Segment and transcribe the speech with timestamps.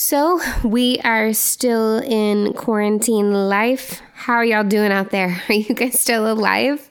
[0.00, 4.00] So, we are still in quarantine life.
[4.14, 5.42] How are y'all doing out there?
[5.48, 6.88] Are you guys still alive?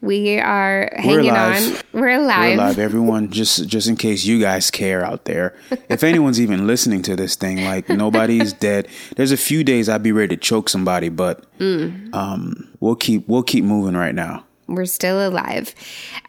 [0.00, 1.60] We are hanging on.
[1.92, 2.46] We're alive.
[2.50, 3.32] We're alive, everyone.
[3.32, 5.56] Just just in case you guys care out there,
[5.88, 8.86] if anyone's even listening to this thing, like nobody's dead.
[9.16, 13.42] There's a few days I'd be ready to choke somebody, but um, we'll keep we'll
[13.42, 14.44] keep moving right now.
[14.68, 15.74] We're still alive.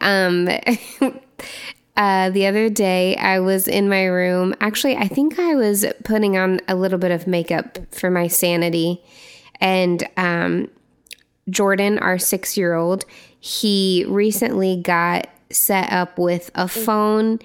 [0.02, 0.50] Um,
[2.00, 4.56] uh, the other day, I was in my room.
[4.62, 9.04] Actually, I think I was putting on a little bit of makeup for my sanity.
[9.60, 10.70] And um,
[11.50, 13.04] Jordan, our six year old,
[13.42, 17.38] he recently got set up with a phone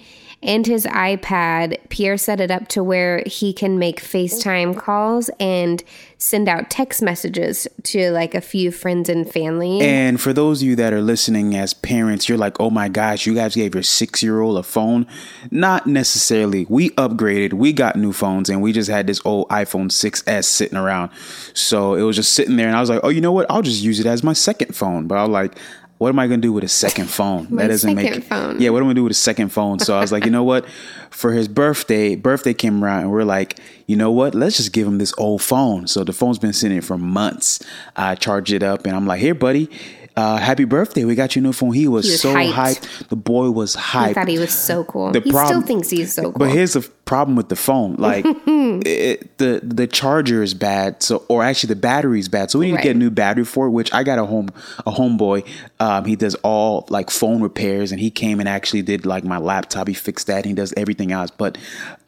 [0.45, 1.79] and his iPad.
[1.89, 5.83] Pierre set it up to where he can make FaceTime calls and
[6.19, 9.81] send out text messages to like a few friends and family.
[9.81, 13.27] And for those of you that are listening as parents, you're like, oh my gosh,
[13.27, 15.07] you guys gave your six year old a phone.
[15.51, 16.67] Not necessarily.
[16.69, 20.79] We upgraded, we got new phones, and we just had this old iPhone 6S sitting
[20.79, 21.11] around.
[21.53, 23.47] So it was just sitting there, and I was like, oh, you know what?
[23.51, 25.07] I'll just use it as my second phone.
[25.07, 25.59] But I was like,
[26.05, 27.47] what am I gonna do with a second phone?
[27.57, 28.61] That doesn't make phone.
[28.61, 29.79] Yeah, what am I gonna do with a second phone?
[29.79, 30.67] So I was like, you know what?
[31.09, 34.35] For his birthday, birthday came around, and we're like, you know what?
[34.35, 35.87] Let's just give him this old phone.
[35.87, 37.65] So the phone's been sitting for months.
[37.97, 39.71] I charge it up, and I'm like, here, buddy.
[40.17, 41.05] Uh, happy birthday!
[41.05, 41.73] We got your new phone.
[41.73, 42.53] He was, He was so hyped.
[42.53, 43.09] hyped.
[43.09, 44.11] The boy was hyped.
[44.11, 45.11] I thought he was so cool.
[45.11, 46.33] The he problem- still thinks he's so cool.
[46.39, 51.25] But here's the problem with the phone: like it, the the charger is bad, so
[51.29, 52.51] or actually the battery is bad.
[52.53, 52.83] So we need Right.
[52.83, 53.71] to get a new battery for it.
[53.71, 54.51] Which I got a home
[54.87, 55.45] a homeboy.
[55.81, 59.39] Um, he does all like phone repairs, and he came and actually did like my
[59.39, 59.89] laptop.
[59.89, 60.37] He fixed that.
[60.37, 61.59] And he does everything else, but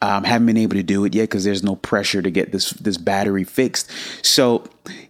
[0.01, 2.69] um, haven't been able to do it yet because there's no pressure to get this
[2.71, 3.91] this battery fixed.
[4.25, 4.63] So.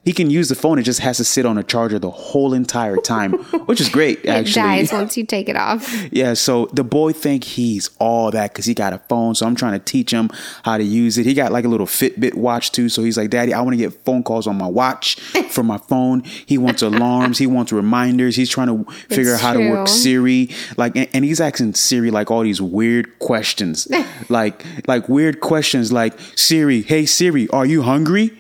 [0.08, 0.80] He can use the phone.
[0.80, 3.34] It just has to sit on a charger the whole entire time,
[3.66, 4.20] which is great.
[4.24, 5.94] it Actually, dies once you take it off.
[6.14, 9.36] yeah, so the boy think he's all that because he got a phone.
[9.36, 10.30] So I'm trying to teach him
[10.64, 11.26] how to use it.
[11.26, 12.88] He got like a little Fitbit watch too.
[12.88, 15.78] So he's like, Daddy, I want to get phone calls on my watch from my
[15.78, 16.22] phone.
[16.24, 17.38] He wants alarms.
[17.38, 18.38] He wants reminders.
[18.38, 19.90] He's trying to figure out It's how to work.
[19.90, 20.52] Siri.
[20.78, 23.90] Like, and, and he's asking Siri like all these weird questions,
[24.30, 28.32] like like weird questions like Siri, hey Siri, are you hungry?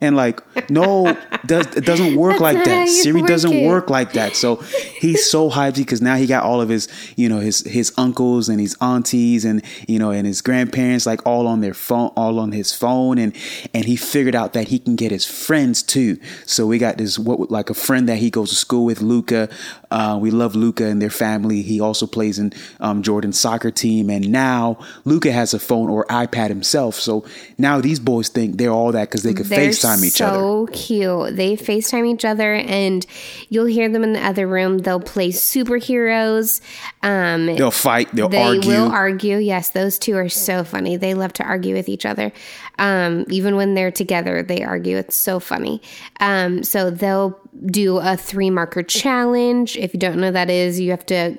[0.00, 0.40] And like,
[0.70, 2.88] no, does, it doesn't work like that.
[2.88, 3.66] Siri doesn't it.
[3.66, 4.36] work like that.
[4.36, 7.92] So he's so hyped because now he got all of his, you know, his his
[7.96, 12.08] uncles and his aunties and you know and his grandparents like all on their phone,
[12.16, 13.34] all on his phone, and
[13.74, 16.18] and he figured out that he can get his friends too.
[16.44, 19.48] So we got this what like a friend that he goes to school with, Luca.
[19.90, 21.62] Uh, we love Luca and their family.
[21.62, 26.04] He also plays in um, Jordan's soccer team, and now Luca has a phone or
[26.06, 26.96] iPad himself.
[26.96, 27.24] So
[27.58, 30.38] now these boys think they're all that because they could They're FaceTime each other.
[30.38, 31.36] so cute.
[31.36, 33.06] They FaceTime each other, and
[33.48, 34.78] you'll hear them in the other room.
[34.78, 36.60] They'll play superheroes.
[37.06, 38.08] Um, They'll fight.
[38.12, 38.68] They'll they argue.
[38.68, 39.36] will argue.
[39.36, 40.96] Yes, those two are so funny.
[40.96, 42.32] They love to argue with each other.
[42.80, 44.96] Um, even when they're together, they argue.
[44.96, 45.80] It's so funny.
[46.18, 49.76] Um, so they'll do a three marker challenge.
[49.76, 51.36] If you don't know what that is, you have to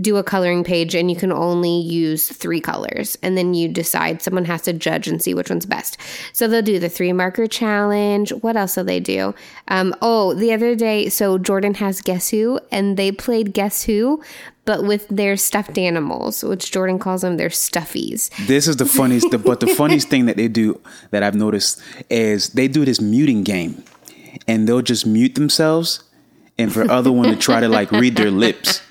[0.00, 3.18] do a coloring page and you can only use three colors.
[3.22, 5.98] And then you decide someone has to judge and see which one's best.
[6.32, 8.32] So they'll do the three marker challenge.
[8.32, 9.34] What else do they do?
[9.68, 14.22] Um, oh the other day so jordan has guess who and they played guess who
[14.64, 18.30] but with their stuffed animals which jordan calls them their stuffies.
[18.46, 21.82] This is the funniest, the, but the funniest thing that they do that I've noticed
[22.10, 23.82] is they do this muting game,
[24.46, 26.04] and they'll just mute themselves,
[26.58, 28.82] and for other one to try to like read their lips,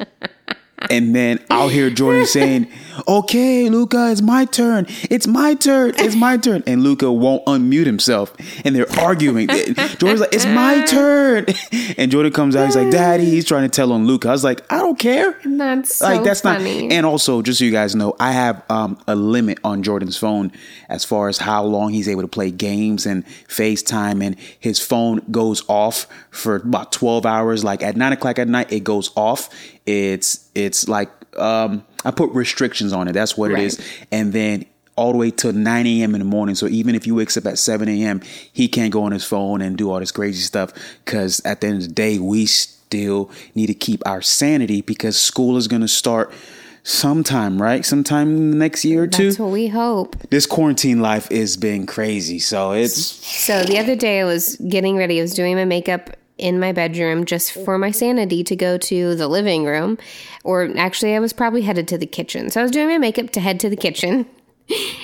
[0.89, 2.67] and then I'll hear Jordan saying,
[3.07, 4.87] "Okay, Luca, it's my turn.
[5.09, 5.93] It's my turn.
[5.97, 8.33] It's my turn," and Luca won't unmute himself,
[8.65, 9.47] and they're arguing.
[9.47, 11.45] Jordan's like, "It's my turn,"
[11.97, 12.65] and Jordan comes out.
[12.65, 14.29] He's like, "Daddy," he's trying to tell on Luca.
[14.29, 17.59] I was like, "I don't care." that's so like that's funny not and also just
[17.59, 20.51] so you guys know i have um, a limit on jordan's phone
[20.89, 25.21] as far as how long he's able to play games and facetime and his phone
[25.31, 29.49] goes off for about 12 hours like at 9 o'clock at night it goes off
[29.85, 31.09] it's it's like
[31.39, 33.63] um, i put restrictions on it that's what Right.
[33.63, 33.81] it is
[34.11, 34.65] and then
[34.97, 36.13] all the way till 9 a.m.
[36.13, 36.53] in the morning.
[36.53, 38.19] So even if you wakes up at 7 a.m.,
[38.51, 40.73] he can't go on his phone and do all this crazy stuff
[41.05, 45.19] because at the end of the day, we still need to keep our sanity because
[45.19, 46.31] school is going to start
[46.83, 47.85] sometime, right?
[47.85, 49.25] Sometime next year or two.
[49.27, 52.39] that's what we hope This quarantine life is been crazy.
[52.39, 56.11] So it's So the other day I was getting ready, I was doing my makeup
[56.41, 59.97] in my bedroom just for my sanity to go to the living room.
[60.43, 62.49] Or actually, I was probably headed to the kitchen.
[62.49, 64.25] So I was doing my makeup to head to the kitchen.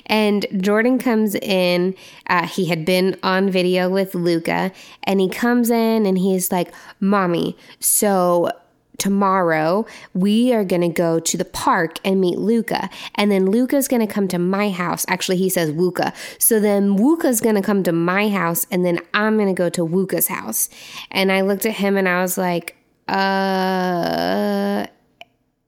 [0.05, 1.93] And Jordan comes in.
[2.27, 4.71] Uh, he had been on video with Luca,
[5.03, 8.49] and he comes in and he's like, "Mommy, so
[8.97, 12.89] tomorrow we are going to go to the park and meet Luca.
[13.15, 15.05] And then Luca's going to come to my house.
[15.07, 16.13] Actually, he says Wuka.
[16.39, 19.69] So then Wuka's going to come to my house and then I'm going to go
[19.69, 20.69] to Wuka's house.
[21.11, 22.75] And I looked at him and I was like,
[23.07, 24.87] uh,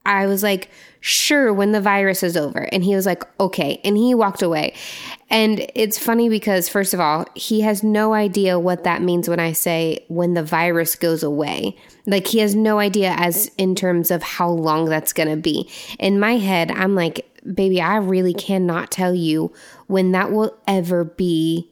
[0.04, 2.68] I was like, sure, when the virus is over.
[2.72, 3.80] And he was like, okay.
[3.84, 4.74] And he walked away.
[5.30, 9.38] And it's funny because, first of all, he has no idea what that means when
[9.38, 11.76] I say when the virus goes away.
[12.04, 15.70] Like, he has no idea as in terms of how long that's going to be.
[16.00, 19.52] In my head, I'm like, baby, I really cannot tell you
[19.86, 21.70] when that will ever be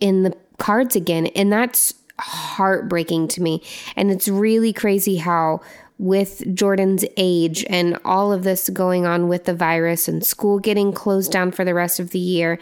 [0.00, 1.26] in the cards again.
[1.26, 3.62] And that's heartbreaking to me.
[3.96, 5.60] And it's really crazy how
[5.98, 10.92] with Jordan's age and all of this going on with the virus and school getting
[10.92, 12.58] closed down for the rest of the year,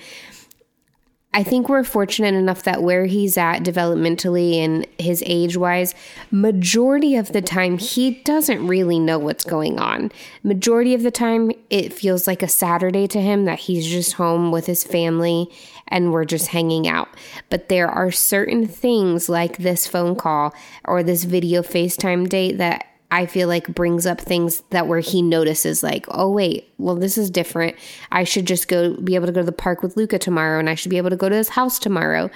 [1.35, 5.95] I think we're fortunate enough that where he's at developmentally and his age wise,
[6.31, 10.13] majority of the time he doesn't really know what's going on.
[10.43, 14.53] Majority of the time it feels like a Saturday to him that he's just home
[14.53, 15.51] with his family
[15.89, 17.09] and we're just hanging out.
[17.49, 22.92] But there are certain things like this phone call or this video FaceTime date that
[23.13, 27.19] I feel like brings up things that where he notices like, oh wait, well this
[27.19, 27.77] is different.
[28.11, 30.71] I should just go be able to go to the park with Luca tomorrow and
[30.71, 32.31] I should be able to go to his house tomorrow.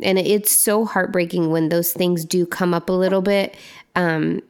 [0.00, 3.58] And it's so heartbreaking when those things do come up a little bit.
[3.94, 4.40] Um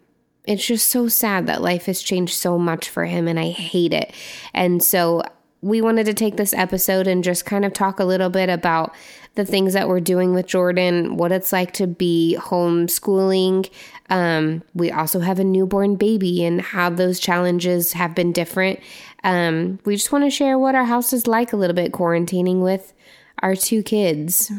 [0.44, 3.93] it's just so sad that life has changed so much for him and I hate
[3.93, 4.14] it.
[4.55, 5.23] And so
[5.62, 8.93] we wanted to take this episode and just kind of talk a little bit about
[9.37, 13.70] the things that we're doing with Jordan, what it's like to be homeschooling.
[14.11, 18.81] Um, we also have a newborn baby and how those challenges have been different.
[19.25, 22.61] Um, we just want to share what our house is like a little bit quarantining
[22.61, 22.93] with
[23.41, 24.53] our two kids.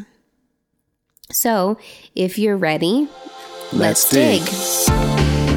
[1.31, 1.77] So,
[2.15, 3.09] if you're ready,
[3.73, 4.45] let's, let's dig.
[4.45, 4.53] dig.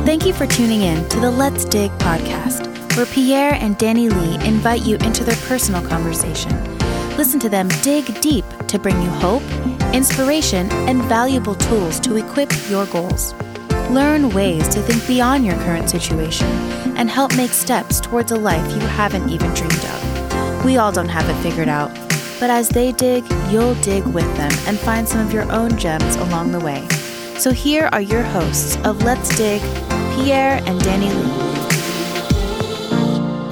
[0.04, 4.46] Thank you for tuning in to the Let's Dig podcast where Pierre and Danny Lee
[4.46, 6.50] invite you into their personal conversation.
[7.16, 9.42] Listen to them dig deep to bring you hope,
[9.94, 13.34] inspiration, and valuable tools to equip your goals.
[13.90, 16.46] Learn ways to think beyond your current situation
[16.96, 20.64] and help make steps towards a life you haven't even dreamed of.
[20.64, 21.94] We all don't have it figured out,
[22.40, 26.16] but as they dig, you'll dig with them and find some of your own gems
[26.16, 26.86] along the way.
[27.38, 29.60] So here are your hosts of Let's Dig,
[30.14, 31.75] Pierre and Danny Lee.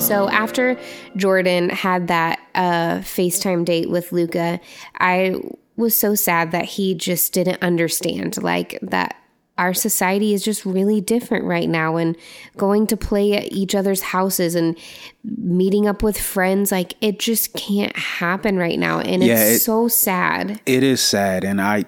[0.04, 0.78] So after
[1.16, 4.60] Jordan had that uh, FaceTime date with Luca,
[4.98, 5.40] I
[5.76, 9.16] was so sad that he just didn't understand like that
[9.56, 12.16] our society is just really different right now and
[12.56, 14.76] going to play at each other's houses and
[15.22, 19.00] meeting up with friends like it just can't happen right now.
[19.00, 20.60] And yeah, it's it, so sad.
[20.66, 21.44] It is sad.
[21.44, 21.84] And i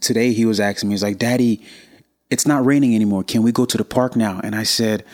[0.00, 1.62] today he was asking me he's like daddy
[2.30, 3.22] it's not raining anymore.
[3.22, 4.40] Can we go to the park now?
[4.42, 5.04] And i said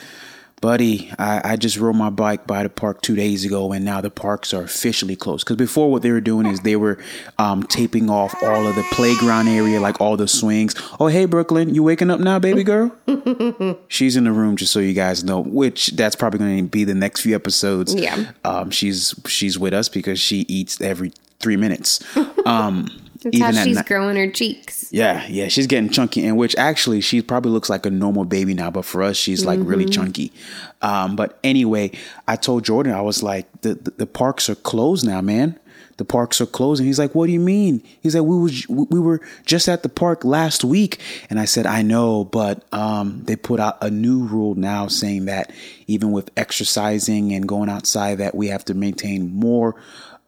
[0.65, 4.01] buddy, I, I, just rode my bike by the park two days ago, and now
[4.01, 5.45] the parks are officially closed.
[5.45, 6.97] Because before, what they were doing is they were
[7.39, 10.75] um, taping off all of the playground area, like all the swings.
[10.99, 12.91] Oh, hey, Brooklyn, you waking up now, baby girl?
[13.89, 15.39] she's in the room, just so you guys know.
[15.41, 17.95] Which that's probably going to be the next few episodes.
[17.95, 22.03] Yeah, um, she's she's with us because she eats every three minutes.
[22.47, 22.91] Um,
[23.25, 24.89] that's Even how she's growing her cheeks.
[24.93, 28.55] Yeah, yeah, she's getting chunky, and which actually she probably looks like a normal baby
[28.55, 29.69] now, but for us, she's like mm-hmm.
[29.69, 30.33] really chunky.
[30.83, 31.91] Um, but anyway,
[32.29, 35.59] I told Jordan, I was like, the, the, the parks are closed now, man.
[35.97, 36.87] The parks are closing.
[36.87, 37.83] He's like, what do you mean?
[38.03, 41.67] He's like, we was we were just at the park last week, and I said,
[41.67, 45.53] I know, but um, they put out a new rule now saying that
[45.87, 49.77] even with exercising and going outside, that we have to maintain more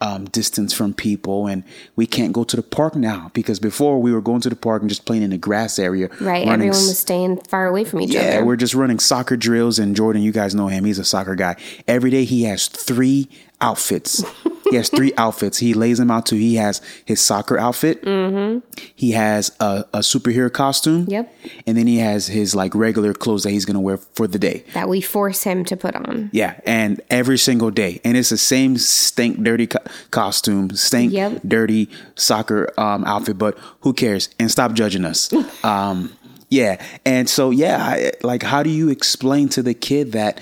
[0.00, 4.12] um, distance from people, and we can't go to the park now because before we
[4.12, 6.08] were going to the park and just playing in the grass area.
[6.20, 8.30] Right, everyone was staying far away from each yeah, other.
[8.30, 11.34] Yeah, we're just running soccer drills, and Jordan, you guys know him; he's a soccer
[11.34, 11.56] guy.
[11.88, 13.28] Every day he has three
[13.60, 14.24] outfits.
[14.70, 15.58] he has three outfits.
[15.58, 16.36] He lays them out too.
[16.36, 18.02] He has his soccer outfit.
[18.02, 18.60] Mm-hmm.
[18.94, 21.06] He has a, a, superhero costume.
[21.08, 21.32] Yep.
[21.66, 24.64] And then he has his like regular clothes that he's gonna wear for the day.
[24.74, 26.30] That we force him to put on.
[26.32, 31.40] Yeah, and every single day, and it's the same stink dirty co- costume, stink yep.
[31.46, 33.38] dirty soccer um, outfit.
[33.38, 34.28] But who cares?
[34.38, 35.32] And stop judging us.
[35.64, 36.12] um,
[36.48, 40.40] yeah, and so yeah, I, like how do you explain to the kid that?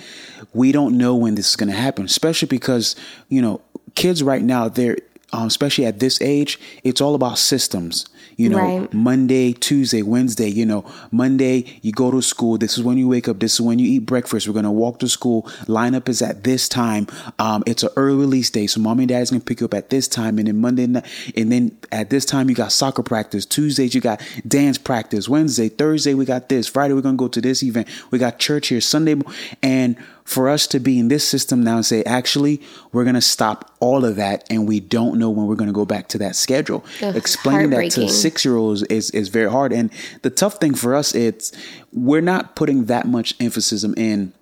[0.55, 2.95] we don't know when this is going to happen, especially because,
[3.29, 3.61] you know,
[3.95, 4.97] kids right now, they're
[5.35, 8.07] um, especially at this age, it's all about systems.
[8.37, 8.93] You know, Right.
[8.93, 12.59] Monday, Tuesday, Wednesday, you know, Monday, you go to school.
[12.59, 13.39] This is when you wake up.
[13.39, 14.47] This is when you eat breakfast.
[14.47, 15.43] We're going to walk to school.
[15.67, 17.07] Lineup is at this time.
[17.39, 18.67] Um, it's an early release day.
[18.67, 20.39] So mom and dad's going to pick you up at this time.
[20.39, 21.05] And then Monday, night,
[21.37, 23.47] and then at this time, you got soccer practice.
[23.47, 25.29] Tuesdays, you got dance practice.
[25.29, 26.67] Wednesday, Thursday, we got this.
[26.67, 27.89] Friday, we're going to go to this event.
[28.11, 28.81] We got church here.
[28.81, 29.21] Sunday.
[29.63, 32.61] And for us to be in this system now and say, actually,
[32.93, 34.45] we're going to stop all of that.
[34.51, 36.85] And we don't know when we're going to go back to that schedule.
[37.03, 39.73] Ugh, Explaining that to six year olds is, is very hard.
[39.73, 41.53] And the tough thing for us, it's
[41.93, 44.33] we're not putting that much emphasis in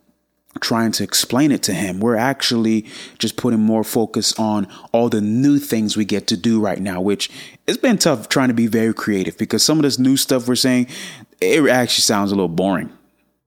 [0.60, 1.98] trying to explain it to him.
[1.98, 2.86] We're actually
[3.18, 7.00] just putting more focus on all the new things we get to do right now,
[7.00, 7.30] which
[7.66, 10.54] it's been tough trying to be very creative because some of this new stuff we're
[10.54, 10.88] saying,
[11.40, 12.92] it actually sounds a little boring.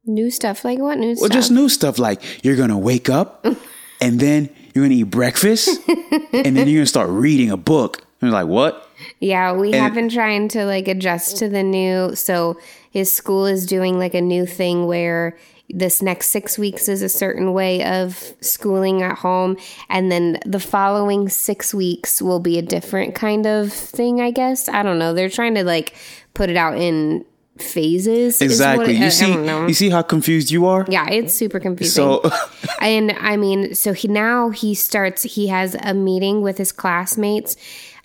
[0.05, 1.29] New stuff like what new Well, stuff?
[1.29, 3.45] Well, just new stuff like you're gonna wake up
[4.01, 8.01] and then you're gonna eat breakfast and then you're gonna start reading a book.
[8.21, 8.89] And you're like, what?
[9.19, 12.15] Yeah, we have been trying to like adjust to the new.
[12.15, 12.59] So
[12.91, 15.37] his school is doing like a new thing where
[15.69, 19.57] this next six weeks is a certain way of schooling at home,
[19.89, 24.21] and then the following six weeks will be a different kind of thing.
[24.21, 25.13] I guess I don't know.
[25.13, 25.95] They're trying to like
[26.35, 27.25] put it out in
[27.57, 28.35] phases.
[28.35, 28.95] is what Exactly.
[28.95, 30.85] it- You I see you see how confused you are?
[30.89, 31.93] Yeah, it's super confusing.
[31.93, 32.29] So
[32.81, 35.23] and I mean, so he now he starts.
[35.23, 37.55] He has a meeting with his classmates,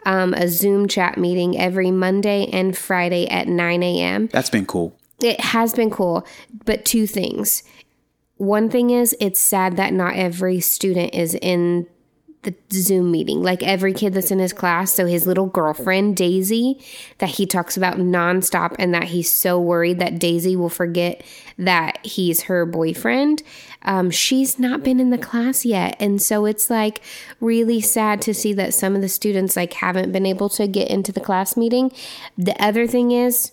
[0.07, 4.28] um, a Zoom chat meeting every Monday and Friday at nine a.m.
[4.33, 4.97] that's been cool.
[5.23, 6.26] It has been cool,
[6.64, 7.62] but two things.
[8.37, 11.87] One thing is, it's sad that not every student is in
[12.42, 13.42] the Zoom meeting.
[13.42, 14.92] Like every kid that's in his class.
[14.92, 16.82] So his little girlfriend, Daisy,
[17.18, 21.23] that he talks about nonstop and that he's so worried that Daisy will forget
[21.59, 23.42] that he's her boyfriend.
[23.82, 25.97] Um, she's not been in the class yet.
[26.00, 27.02] And so it's like
[27.40, 30.88] really sad to see that some of the students like haven't been able to get
[30.88, 31.92] into the class meeting.
[32.38, 33.52] The other thing is,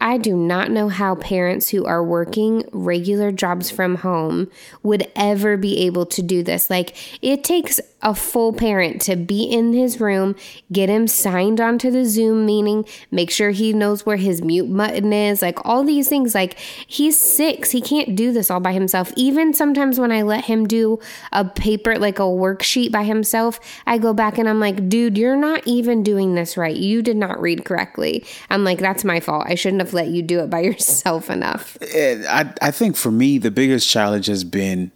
[0.00, 4.50] I do not know how parents who are working regular jobs from home
[4.82, 6.70] would ever be able to do this.
[6.70, 10.36] Like, it takes a full parent to be in his room,
[10.72, 15.12] get him signed onto the Zoom meeting, make sure he knows where his mute button
[15.12, 16.34] is, like all these things.
[16.34, 19.12] Like, he's six, he can't do this all by himself.
[19.16, 20.98] Even sometimes when I let him do
[21.32, 25.36] a paper, like a worksheet by himself, I go back and I'm like, dude, you're
[25.36, 26.76] not even doing this right.
[26.76, 28.24] You did not read correctly.
[28.48, 29.46] I'm like, that's my fault.
[29.46, 31.76] I shouldn't have let you do it by yourself enough.
[31.94, 34.92] Eh, I I think for me the biggest challenge has been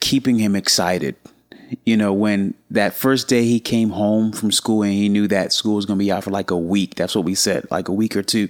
[0.00, 1.16] keeping him excited.
[1.84, 5.52] You know, when that first day he came home from school and he knew that
[5.52, 6.94] school was going to be out for like a week.
[6.94, 8.48] That's what we said, like a week or 2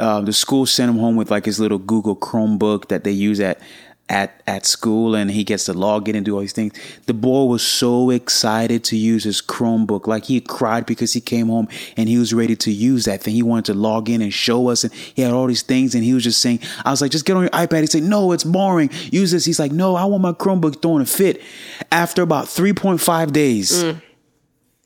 [0.00, 3.38] Uh, the school sent him home with like his little Google Chromebook that they use
[3.40, 3.60] at
[4.08, 6.74] at at school, and he gets to log in and do all these things.
[7.06, 11.48] The boy was so excited to use his Chromebook, like he cried because he came
[11.48, 13.34] home and he was ready to use that thing.
[13.34, 16.04] He wanted to log in and show us, and he had all these things, and
[16.04, 18.32] he was just saying, "I was like, just get on your iPad." He said, "No,
[18.32, 18.90] it's boring.
[19.10, 21.40] Use this." He's like, "No, I want my Chromebook throwing a fit."
[21.90, 23.84] After about three point five days.
[23.84, 24.02] Mm.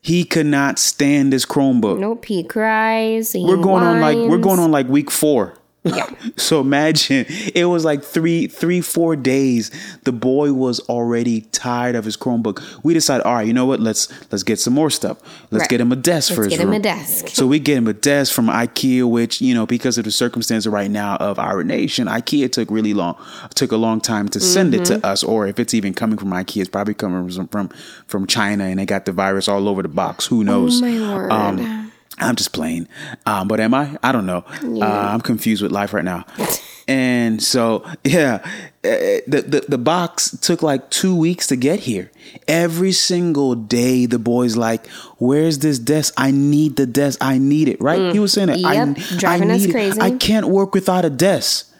[0.02, 1.98] He could not stand this Chromebook.
[1.98, 3.32] Nope, he cries.
[3.32, 5.58] He We're going on like we're going on like week four.
[5.86, 6.10] Yeah.
[6.36, 9.70] so imagine it was like three, three, four days.
[10.04, 12.62] The boy was already tired of his Chromebook.
[12.82, 13.80] We decided, all right, you know what?
[13.80, 15.18] Let's let's get some more stuff.
[15.50, 15.70] Let's Right.
[15.70, 17.28] get him a desk for Let's his get him a desk.
[17.28, 20.68] So we get him a desk from IKEA, which you know because of the circumstances
[20.70, 23.16] right now of our nation, IKEA took really long,
[23.54, 25.00] took a long time to send it Mm-hmm.
[25.00, 25.22] to us.
[25.22, 27.68] Or if it's even coming from IKEA, it's probably coming from from,
[28.06, 30.26] from China, and they got the virus all over the box.
[30.26, 30.82] Who knows?
[30.82, 31.32] Oh, my word.
[31.32, 31.85] Um,
[32.18, 32.88] I'm just playing.
[33.26, 33.96] Um, but am I?
[34.02, 34.44] I don't know.
[34.62, 36.24] Uh, I'm confused with life right now.
[36.88, 38.38] And so, yeah,
[38.84, 38.88] uh,
[39.26, 42.12] the, the the box took like two weeks to get here.
[42.46, 44.86] Every single day, the boy's like,
[45.18, 46.14] "Where's this desk?
[46.16, 47.18] I need the desk.
[47.20, 48.12] I need it." Right?
[48.12, 48.64] He was saying it.
[48.64, 49.72] I, Yep, I driving us need it.
[49.72, 50.00] crazy.
[50.00, 51.72] I can't work without a desk.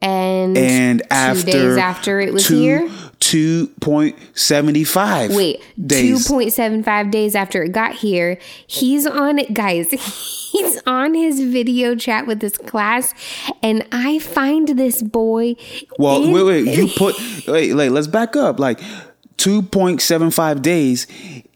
[0.00, 2.90] And, And two after days after it was two, here,
[3.22, 5.32] two point seventy five.
[5.34, 8.36] wait, two point seven five days after it got here,
[8.66, 9.90] he's on it, guys.
[10.52, 13.14] He's on his video chat with his class,
[13.62, 15.56] and I find this boy.
[15.98, 16.76] Well, in- wait, wait.
[16.76, 17.16] You put
[17.48, 17.88] wait, wait.
[17.88, 18.60] Let's back up.
[18.60, 18.78] Like
[19.38, 21.06] two point seven five days.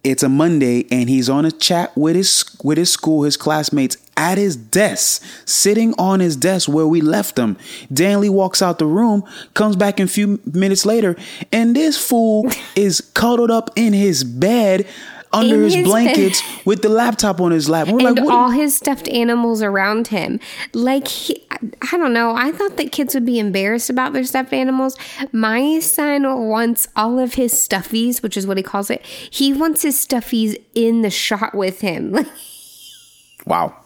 [0.02, 3.98] It's a Monday, and he's on a chat with his with his school, his classmates
[4.16, 7.56] at his desk, sitting on his desk where we left him.
[7.92, 9.22] Danny Lee walks out the room,
[9.54, 11.16] comes back in a few minutes later,
[11.52, 14.86] and this fool is cuddled up in his bed.
[15.32, 17.88] under his, his blankets with the laptop on his lap.
[17.88, 20.40] We're and like, all his stuffed animals around him.
[20.72, 22.34] Like, he, I don't know.
[22.34, 24.96] I thought that kids would be embarrassed about their stuffed animals.
[25.32, 29.04] My son wants all of his stuffies, which is what he calls it.
[29.04, 32.16] He wants his stuffies in the shot with him.
[33.46, 33.76] wow.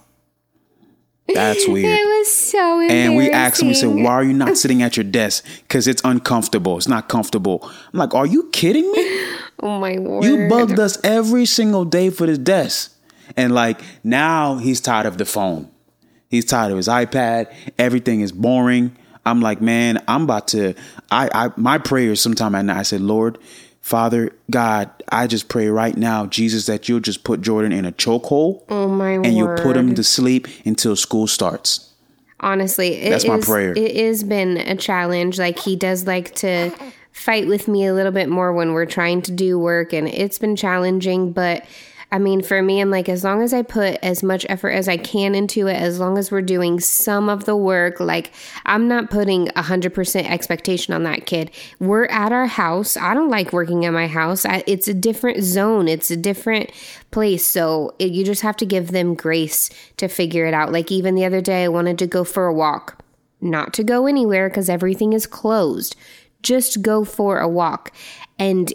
[1.35, 1.99] That's weird.
[1.99, 2.81] It was so.
[2.81, 5.45] And we asked him, we said, why are you not sitting at your desk?
[5.63, 6.77] Because it's uncomfortable.
[6.77, 7.61] It's not comfortable.
[7.93, 9.27] I'm like, are you kidding me?
[9.63, 10.25] Oh my word.
[10.25, 12.97] You bugged us every single day for this desk.
[13.37, 15.71] And like now he's tired of the phone.
[16.29, 17.53] He's tired of his iPad.
[17.79, 18.97] Everything is boring.
[19.27, 20.75] I'm like, man, I'm about to
[21.11, 22.79] I, I my prayers sometime at night.
[22.79, 23.37] I said, Lord,
[23.81, 27.93] Father God, I just pray right now, Jesus, that you'll just put Jordan in a
[27.93, 28.63] chokehold.
[28.69, 29.33] Oh my and word.
[29.33, 31.93] you'll put him to sleep until school starts.
[32.41, 33.73] Honestly, it That's my prayer.
[33.77, 35.39] It has been a challenge.
[35.39, 36.73] Like he does like to
[37.13, 40.39] fight with me a little bit more when we're trying to do work, and it's
[40.39, 41.33] been challenging.
[41.33, 41.65] But
[42.12, 44.88] I mean, for me, I'm like, as long as I put as much effort as
[44.88, 48.33] I can into it, as long as we're doing some of the work, like
[48.67, 51.52] I'm not putting 100% expectation on that kid.
[51.79, 52.97] We're at our house.
[52.97, 54.45] I don't like working at my house.
[54.45, 56.71] I, it's a different zone, it's a different
[57.12, 57.47] place.
[57.47, 60.73] So it, you just have to give them grace to figure it out.
[60.73, 63.05] Like even the other day, I wanted to go for a walk,
[63.40, 65.95] not to go anywhere because everything is closed.
[66.43, 67.93] Just go for a walk.
[68.37, 68.73] And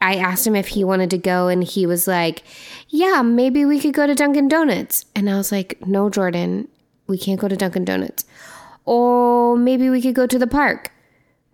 [0.00, 2.42] I asked him if he wanted to go, and he was like,
[2.88, 5.06] Yeah, maybe we could go to Dunkin' Donuts.
[5.14, 6.68] And I was like, No, Jordan,
[7.06, 8.24] we can't go to Dunkin' Donuts.
[8.84, 10.92] Or maybe we could go to the park.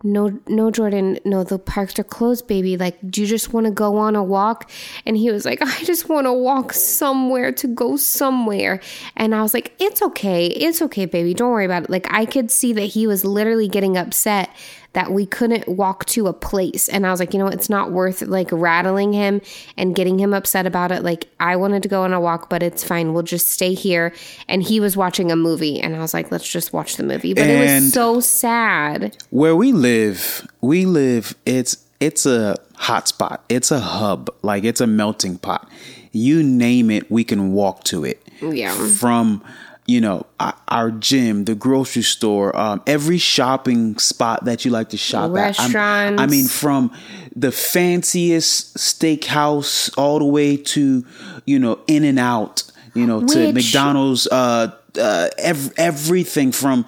[0.03, 2.77] No, no, Jordan, no, the parks are closed, baby.
[2.77, 4.69] Like, do you just want to go on a walk?
[5.03, 8.79] And he was like, I just want to walk somewhere to go somewhere.
[9.15, 10.47] And I was like, It's okay.
[10.47, 11.33] It's okay, baby.
[11.33, 11.89] Don't worry about it.
[11.89, 14.49] Like, I could see that he was literally getting upset
[14.95, 16.87] that we couldn't walk to a place.
[16.87, 19.41] And I was like, you know, it's not worth like rattling him
[19.77, 21.03] and getting him upset about it.
[21.03, 23.13] Like, I wanted to go on a walk, but it's fine.
[23.13, 24.13] We'll just stay here.
[24.47, 25.81] And he was watching a movie.
[25.81, 27.33] And I was like, let's just watch the movie.
[27.33, 29.17] But it was so sad.
[29.31, 33.43] Where we live, we live, it's it's a hot spot.
[33.49, 34.29] It's a hub.
[34.43, 35.69] Like it's a melting pot.
[36.11, 38.21] You name it, we can walk to it.
[38.41, 38.73] Yeah.
[38.87, 39.43] From
[39.87, 40.25] you know
[40.67, 45.25] our, gym, the grocery store, um, every shopping spot that you like to shop at.
[45.25, 46.21] I'm- Restaurants.
[46.21, 46.91] I mean, from
[47.35, 51.05] the fanciest steakhouse all the way to
[51.45, 52.63] you know In-N-Out.
[52.93, 54.25] You know, to McDonald's.
[54.27, 56.85] Uh, uh, ev- everything from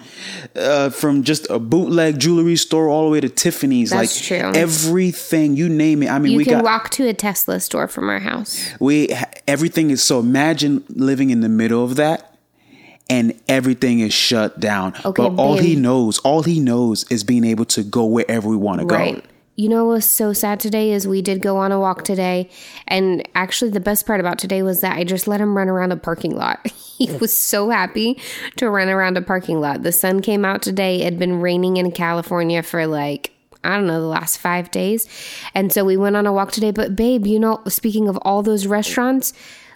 [0.56, 3.90] uh, from just a bootleg jewelry store all the way to Tiffany's.
[3.90, 4.52] That's like true.
[4.58, 6.08] everything you name it.
[6.10, 8.66] I mean, You we can got walk to a Tesla store from our house.
[8.80, 9.10] we
[9.46, 10.20] everything is so.
[10.20, 12.27] Imagine living in the middle of that,
[13.08, 14.94] and everything is shut down.
[15.04, 18.56] Okay, but all he knows, all he knows, is being able to go wherever we
[18.56, 18.96] want to go.
[18.96, 19.24] Right.
[19.58, 22.48] You know what's so sad today is we did go on a walk today.
[22.86, 25.90] And actually, the best part about today was that I just let him run around
[25.90, 26.64] a parking lot.
[26.98, 28.20] he was so happy
[28.56, 29.82] to run around a parking lot.
[29.82, 31.00] The sun came out today.
[31.00, 33.32] It had been raining in California for like,
[33.64, 35.08] I don't know, the last five days.
[35.54, 36.70] And so we went on a walk today.
[36.70, 39.32] But, babe, you know, speaking of all those restaurants,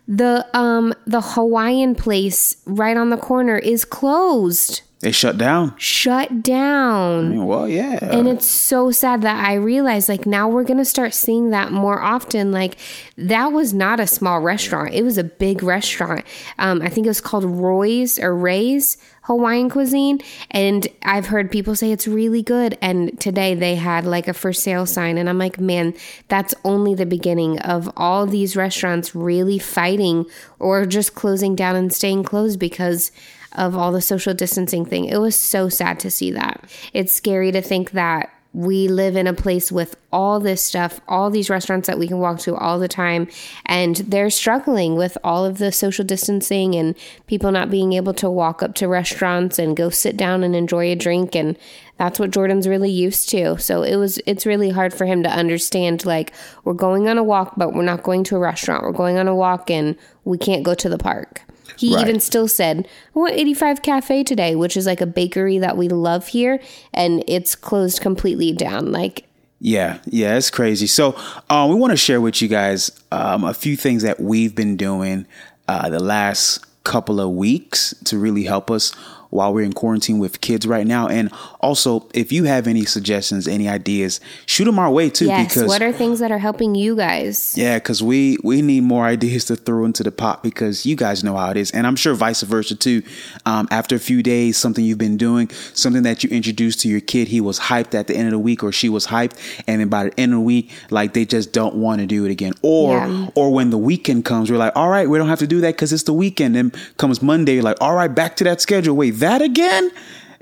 [0.08, 4.82] the um the Hawaiian place right on the corner is closed.
[5.02, 5.74] They shut down.
[5.78, 7.44] Shut down.
[7.44, 7.98] Well, yeah.
[8.00, 11.72] And it's so sad that I realized like now we're going to start seeing that
[11.72, 12.52] more often.
[12.52, 12.76] Like
[13.16, 14.94] that was not a small restaurant.
[14.94, 16.24] It was a big restaurant.
[16.60, 20.20] Um, I think it was called Roy's or Ray's Hawaiian cuisine.
[20.50, 22.76] And I've heard people say it's really good.
[22.80, 25.18] And today they had like a for sale sign.
[25.18, 25.94] And I'm like, man,
[26.28, 30.26] that's only the beginning of all these restaurants really fighting
[30.58, 33.12] or just closing down and staying closed because
[33.52, 35.04] of all the social distancing thing.
[35.04, 36.64] It was so sad to see that.
[36.92, 41.30] It's scary to think that we live in a place with all this stuff, all
[41.30, 43.28] these restaurants that we can walk to all the time,
[43.64, 46.94] and they're struggling with all of the social distancing and
[47.26, 50.90] people not being able to walk up to restaurants and go sit down and enjoy
[50.90, 51.56] a drink and
[51.98, 53.56] that's what Jordan's really used to.
[53.58, 56.32] So it was it's really hard for him to understand like
[56.64, 58.82] we're going on a walk but we're not going to a restaurant.
[58.82, 61.42] We're going on a walk and we can't go to the park.
[61.76, 62.02] He Right.
[62.06, 65.88] even still said, I want 85 Cafe today, which is like a bakery that we
[65.88, 66.60] love here,
[66.92, 68.92] and it's closed completely down.
[68.92, 69.24] Like,
[69.60, 70.86] Yeah, yeah, it's crazy.
[70.88, 71.14] So,
[71.48, 74.76] um, we want to share with you guys um, a few things that we've been
[74.76, 75.26] doing
[75.68, 78.90] uh, the last couple of weeks to really help us
[79.30, 81.06] while we're in quarantine with kids right now.
[81.06, 81.30] And
[81.62, 85.26] also, if you have any suggestions, any ideas, shoot them our way too.
[85.26, 85.54] Yes.
[85.54, 87.54] Because What are things that are helping you guys?
[87.56, 91.22] yeah, because we we need more ideas to throw into the pot because you guys
[91.22, 93.02] know how it is, and I'm sure vice versa too.
[93.46, 97.00] Um, after a few days, something you've been doing, something that you introduced to your
[97.00, 99.34] kid, he was hyped at the end of the week, or she was hyped,
[99.66, 102.24] and then by the end of the week, like they just don't want to do
[102.24, 102.52] it again.
[102.62, 103.28] Or Yeah.
[103.34, 105.74] or when the weekend comes, we're like, all right, we don't have to do that
[105.74, 106.56] because it's the weekend.
[106.56, 108.96] Then comes Monday, like, all right, back to that schedule.
[108.96, 109.90] Wait, that again?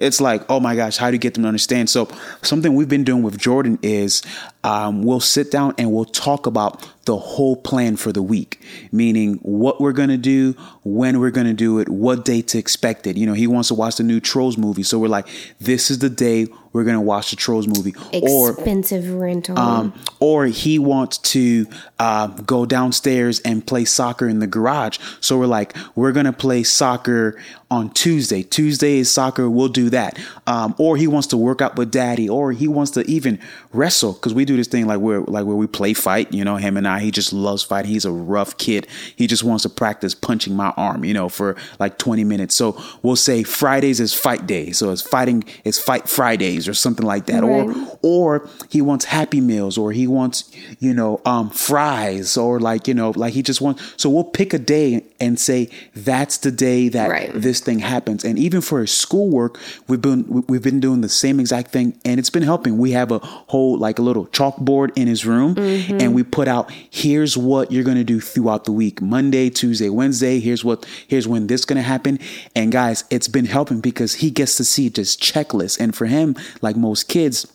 [0.01, 1.91] It's like, oh my gosh, how do you get them to understand?
[1.91, 2.09] So,
[2.43, 4.23] something we've been doing with Jordan is
[4.65, 8.61] um, we'll sit down and we'll talk about the whole plan for the week,
[8.93, 12.59] meaning what we're going to do, when we're going to do it, what day to
[12.59, 13.17] expect it.
[13.17, 14.83] You know, he wants to watch the new Trolls movie.
[14.83, 15.27] So, we're like,
[15.59, 17.95] this is the day we're going to watch the Trolls movie.
[18.23, 19.59] Or Expensive rental.
[19.59, 21.67] um, or he wants to
[21.99, 24.99] uh, go downstairs and play soccer in the garage.
[25.21, 28.43] So we're like, we're gonna play soccer on Tuesday.
[28.43, 29.49] Tuesday is soccer.
[29.51, 30.19] We'll do that.
[30.47, 33.39] Um, or he wants to work out with daddy, or he wants to even
[33.73, 36.33] wrestle because we do this thing like where like where we play fight.
[36.33, 37.01] You know, him and I.
[37.01, 37.91] He just loves fighting.
[37.91, 38.87] He's a rough kid.
[39.17, 41.05] He just wants to practice punching my arm.
[41.05, 42.55] You know, for like twenty minutes.
[42.55, 44.73] So we'll say Fridays is fight day.
[44.73, 45.45] So it's fighting.
[45.65, 47.43] It's fight Fridays or something like that.
[47.45, 47.99] Or Right.
[48.03, 52.95] or he wants happy meals or he wants you know um fries or like you
[52.95, 56.89] know like he just wants so we'll pick a day and say that's the day
[56.89, 57.31] that Right.
[57.35, 59.59] this thing happens and even for his schoolwork
[59.89, 63.11] we've been we've been doing the same exact thing and it's been helping we have
[63.13, 63.19] a
[63.53, 66.01] whole like a little chalkboard in his room mm-hmm.
[66.01, 69.01] and we put out here's what you're going to do throughout the week.
[69.03, 72.19] Monday tuesday wednesday here's what here's when this going to happen.
[72.57, 75.79] And guys it's been helping because he gets to see this checklist.
[75.79, 77.47] And for him like most kids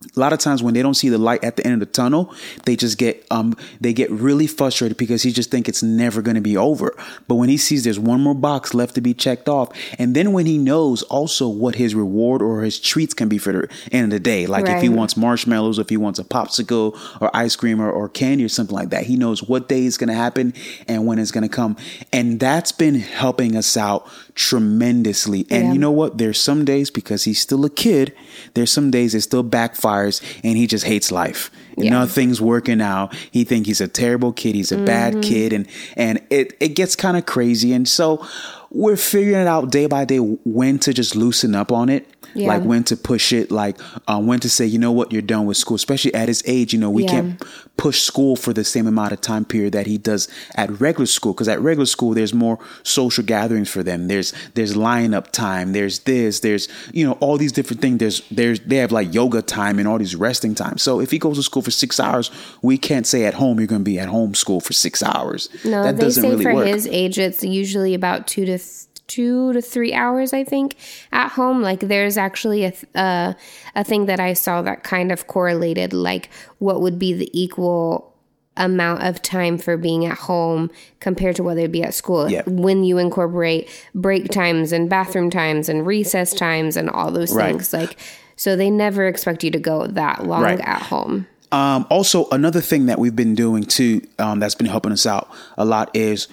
[0.00, 1.92] a lot of times when they don't see the light at the end of the
[1.92, 2.32] tunnel
[2.66, 6.36] they just get um they get really frustrated because he just think it's never going
[6.36, 6.96] to be over.
[7.26, 10.32] But when he sees there's one more box left to be checked off and then
[10.32, 14.04] when he knows also what his reward or his treats can be for the end
[14.04, 17.56] of the day like if he wants marshmallows if he wants a popsicle or ice
[17.56, 20.14] cream or, or candy or something like that he knows what day is going to
[20.14, 20.54] happen
[20.86, 21.76] and when it's going to come.
[22.12, 25.46] And that's been helping us out tremendously.
[25.50, 25.72] And Yeah.
[25.72, 26.18] you know what?
[26.18, 28.12] There's some days because he's still a kid
[28.54, 31.50] there's some days it still backfires and he just hates life.
[31.76, 31.90] Yeah.
[31.90, 33.14] nothing's working out.
[33.30, 34.54] He think he's a terrible kid.
[34.54, 34.84] He's a Mm-hmm.
[34.84, 35.52] bad kid.
[35.52, 37.72] And and it it gets kind of crazy.
[37.72, 38.24] And so
[38.70, 42.48] we're figuring it out day by day when to just loosen up on it Yeah.
[42.48, 43.76] like when to push it like
[44.06, 45.12] um, when to say you know what?
[45.12, 45.76] You're done with school.
[45.76, 47.10] Especially at his age you know we Yeah.
[47.10, 47.42] can't
[47.78, 50.26] push school for the same amount of time period that he does
[50.56, 54.08] at regular school because at regular school there's more social gatherings for them.
[54.08, 55.72] There's there's lineup time.
[55.72, 56.40] There's this.
[56.40, 57.98] There's you know all these different things.
[57.98, 60.82] There's there's they have like yoga time and all these resting times.
[60.82, 62.30] So if he goes to school for six hours
[62.62, 65.48] we can't say at home you're going to be at home school for six hours.
[65.64, 66.66] No, that they doesn't say really for work.
[66.66, 68.57] his age, it's usually about two to
[69.06, 70.32] two to three hours.
[70.32, 70.76] I think
[71.12, 71.62] at home.
[71.62, 73.32] Like there's actually a th- uh,
[73.74, 78.14] a thing that I saw that kind of correlated, like what would be the equal
[78.56, 80.68] amount of time for being at home
[80.98, 82.28] compared to whether it be at school.
[82.28, 82.42] Yeah.
[82.46, 87.52] When you incorporate break times and bathroom times and recess times and all those Right.
[87.52, 87.96] things, like
[88.34, 90.60] so they never expect you to go that long Right.
[90.60, 91.26] at home.
[91.50, 95.28] Um, also, another thing that we've been doing too, um, that's been helping us out
[95.56, 96.28] a lot is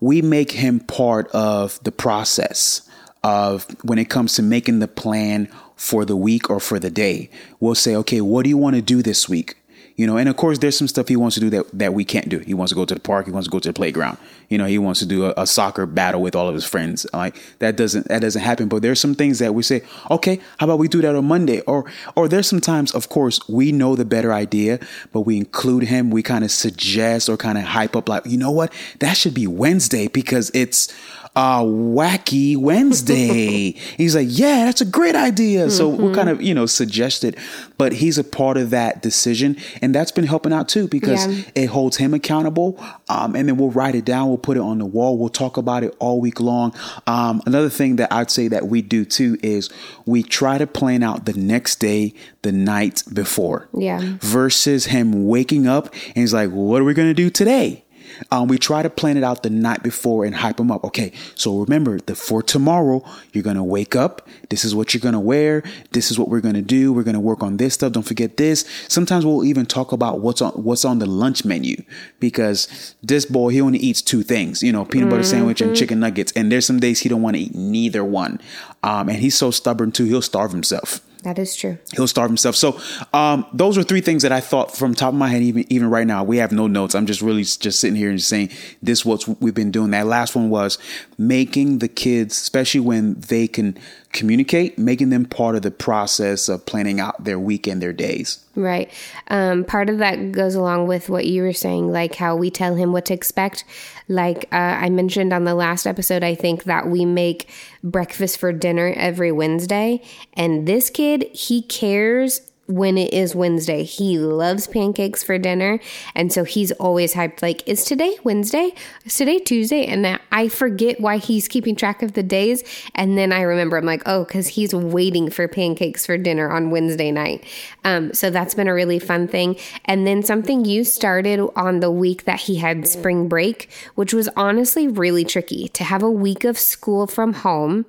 [0.00, 2.88] we make him part of the process
[3.22, 7.30] of when it comes to making the plan for the week or for the day.
[7.60, 9.57] We'll say, okay, what do you want to do this week?
[9.98, 12.04] You know, and of course, there's some stuff he wants to do that, that we
[12.04, 12.38] can't do.
[12.38, 13.26] He wants to go to the park.
[13.26, 14.16] He wants to go to the playground.
[14.48, 17.04] You know, he wants to do a, a soccer battle with all of his friends.
[17.12, 18.68] Like that doesn't that doesn't happen.
[18.68, 21.62] But there's some things that we say, okay, how about we do that on Monday?
[21.62, 21.84] Or
[22.14, 24.78] or there's sometimes, of course, we know the better idea,
[25.12, 26.10] but we include him.
[26.10, 29.34] We kind of suggest or kind of hype up, like, you know what, that should
[29.34, 30.94] be Wednesday because it's
[31.36, 33.72] uh wacky Wednesday.
[33.96, 35.70] he's like, yeah, that's a great idea.
[35.70, 37.36] So we'll kind of, you know, suggested.
[37.76, 39.56] But he's a part of that decision.
[39.80, 41.42] And that's been helping out too because Yeah.
[41.54, 42.78] it holds him accountable.
[43.08, 44.28] Um, and then we'll write it down.
[44.28, 45.16] We'll put it on the wall.
[45.18, 46.74] We'll talk about it all week long.
[47.06, 49.70] Um, another thing that I'd say that we do too is
[50.06, 53.68] we try to plan out the next day, the night before.
[53.76, 54.16] Yeah.
[54.20, 57.84] Versus him waking up and he's like, what are we going to do today?
[58.30, 60.84] Um, we try to plan it out the night before and hype them up.
[60.84, 64.28] Okay, so remember the for tomorrow, you're gonna wake up.
[64.50, 65.62] This is what you're gonna wear.
[65.92, 66.92] This is what we're gonna do.
[66.92, 67.92] We're gonna work on this stuff.
[67.92, 68.64] Don't forget this.
[68.88, 71.76] Sometimes we'll even talk about what's on what's on the lunch menu
[72.20, 74.62] because this boy he only eats two things.
[74.62, 76.32] You know, peanut butter sandwich and chicken nuggets.
[76.32, 78.40] And there's some days he don't want to eat neither one.
[78.82, 80.04] Um, and he's so stubborn too.
[80.04, 81.00] He'll starve himself.
[81.24, 81.78] That is true.
[81.94, 82.54] He'll starve himself.
[82.54, 82.80] So
[83.12, 85.42] um, those are three things that I thought from top of my head.
[85.42, 86.94] Even even right now, we have no notes.
[86.94, 88.50] I'm just really just sitting here and saying
[88.82, 89.04] this.
[89.04, 89.90] What we've been doing.
[89.90, 90.78] That last one was
[91.16, 93.76] making the kids, especially when they can
[94.12, 98.44] communicate, making them part of the process of planning out their week and their days.
[98.54, 98.90] Right.
[99.28, 102.74] Um, part of that goes along with what you were saying, like how we tell
[102.74, 103.64] him what to expect.
[104.08, 107.48] Like uh, I mentioned on the last episode, I think that we make
[107.84, 110.02] breakfast for dinner every Wednesday.
[110.32, 113.82] And this kid, he cares when it is Wednesday.
[113.82, 115.80] He loves pancakes for dinner.
[116.14, 118.74] And so he's always hyped, like, is today Wednesday?
[119.04, 119.86] Is today Tuesday?
[119.86, 122.62] And I forget why he's keeping track of the days.
[122.94, 126.70] And then I remember, I'm like, oh, because he's waiting for pancakes for dinner on
[126.70, 127.42] Wednesday night.
[127.84, 129.56] Um, so that's been a really fun thing.
[129.86, 134.28] And then something you started on the week that he had spring break, which was
[134.36, 137.86] honestly really tricky to have a week of school from home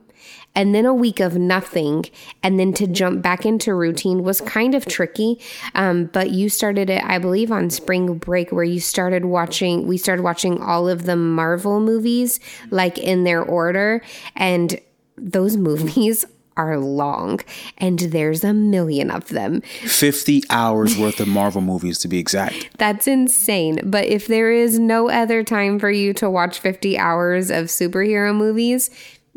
[0.60, 2.04] and then a week of nothing
[2.44, 5.40] and then to jump back into routine was kind of tricky.
[5.74, 9.98] Um, but you started it i believe on spring break where you started watching we
[9.98, 12.42] started watching all of the marvel movies
[12.72, 14.02] like in their order.
[14.36, 14.80] And
[15.18, 16.26] those movies
[16.58, 17.40] are long
[17.78, 19.62] and there's a million of them.
[19.62, 22.78] 50 hours worth of marvel movies to be exact.
[22.78, 23.80] That's insane.
[23.86, 28.36] But if there is no other time for you to watch 50 hours of superhero
[28.36, 28.90] movies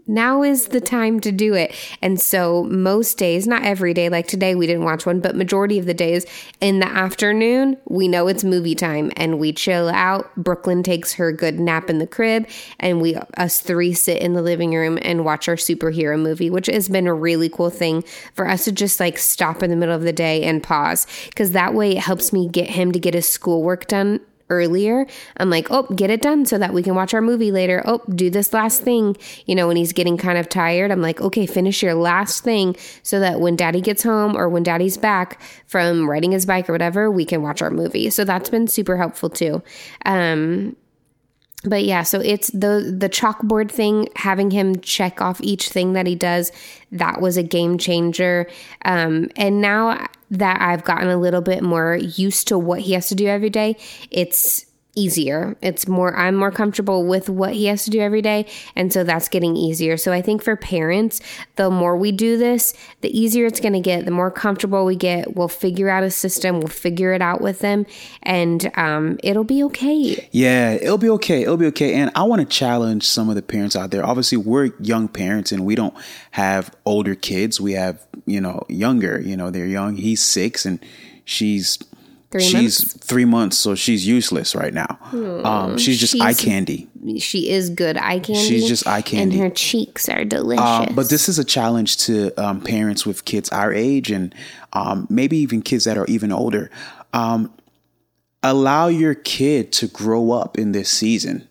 [0.06, 1.74] now is the time to do it.
[2.00, 5.78] And so most days, not every day, like today we didn't watch one, but majority
[5.78, 6.26] of the days
[6.60, 10.34] in the afternoon, we know it's movie time and we chill out.
[10.36, 12.46] Brooklyn takes her good nap in the crib
[12.80, 16.66] and we us three sit in the living room and watch our superhero movie, which
[16.66, 18.02] has been a really cool thing
[18.34, 21.52] for us to just like stop in the middle of the day and pause because
[21.52, 24.20] that way it helps me get him to get his schoolwork done
[24.52, 25.06] earlier.
[25.38, 27.82] I'm like, oh, get it done so that we can watch our movie later.
[27.86, 29.16] Oh, do this last thing.
[29.46, 32.76] You know, when he's getting kind of tired, I'm like, okay, finish your last thing
[33.02, 36.72] so that when daddy gets home or when daddy's back from riding his bike or
[36.72, 38.10] whatever, we can watch our movie.
[38.10, 39.62] So that's been super helpful too.
[40.04, 40.76] Um,
[41.64, 46.06] but yeah, so it's the the chalkboard thing, having him check off each thing that
[46.06, 46.50] he does,
[46.90, 48.48] that was a game changer.
[48.84, 53.08] Um, and now that I've gotten a little bit more used to what he has
[53.08, 53.76] to do every day,
[54.10, 55.56] it's easier.
[55.62, 58.46] It's more, I'm more comfortable with what he has to do every day.
[58.76, 59.96] And so that's getting easier.
[59.96, 61.20] So I think for parents,
[61.56, 64.96] the more we do this, the easier it's going to get, the more comfortable we
[64.96, 65.34] get.
[65.34, 67.86] We'll figure out a system, we'll figure it out with them,
[68.22, 70.28] and um, it'll be okay.
[70.30, 71.42] Yeah, it'll be okay.
[71.42, 71.94] It'll be okay.
[71.94, 74.04] And I want to challenge some of the parents out there.
[74.04, 75.94] Obviously, we're young parents and we don't
[76.32, 77.60] have older kids.
[77.60, 79.96] We have, you know, younger, you know, they're young.
[79.96, 80.78] He's six and
[81.24, 81.78] she's
[82.32, 82.92] Three she's months?
[82.94, 84.98] three months, so she's useless right now.
[85.44, 86.88] um, she's just she's, eye candy.
[87.18, 88.48] She is good eye candy.
[88.48, 90.64] She's just eye candy, and her cheeks are delicious.
[90.64, 94.34] Um, but this is a challenge to um, parents with kids our age, and
[94.72, 96.70] um, maybe even kids that are even older.
[97.12, 97.52] Um,
[98.42, 101.46] allow your kid to grow up in this season.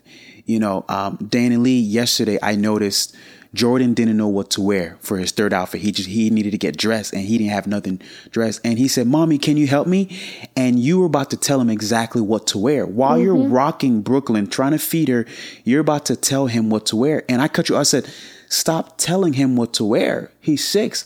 [0.46, 1.80] You know, um, Danny Lee.
[1.80, 3.16] Yesterday, I noticed
[3.54, 5.82] Jordan didn't know what to wear for his third outfit.
[5.82, 8.62] He just he needed to get dressed and he didn't have nothing dressed.
[8.64, 10.18] And he said, "Mommy, can you help me?"
[10.56, 12.86] And you were about to tell him exactly what to wear.
[12.86, 13.24] While mm-hmm.
[13.24, 15.26] you're rocking Brooklyn, trying to feed her,
[15.66, 17.24] you're about to tell him what to wear.
[17.28, 17.76] And I cut you.
[17.76, 18.10] I said,
[18.48, 20.32] "Stop telling him what to wear.
[20.40, 21.06] He's 6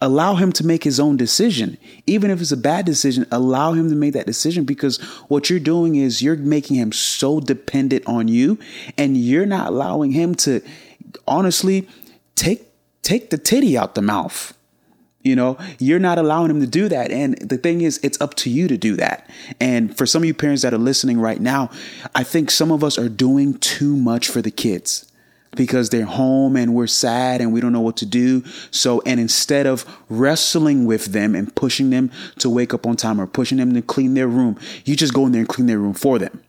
[0.00, 1.76] allow him to make his own decision.
[2.06, 5.58] Even if it's a bad decision, allow him to make that decision because what you're
[5.58, 8.58] doing is you're making him so dependent on you
[8.96, 10.62] and you're not allowing him to
[11.26, 11.88] honestly
[12.34, 12.68] take
[13.02, 14.54] take the titty out the mouth.
[15.22, 17.10] You know, you're not allowing him to do that.
[17.10, 19.28] And the thing is, it's up to you to do that.
[19.60, 21.70] And for some of you parents that are listening right now,
[22.14, 25.10] I think some of us are doing too much for the kids
[25.56, 28.44] because they're home and we're sad and we don't know what to do.
[28.70, 33.20] So, and instead of wrestling with them and pushing them to wake up on time
[33.20, 35.78] or pushing them to clean their room, you just go in there and clean their
[35.78, 36.40] room for them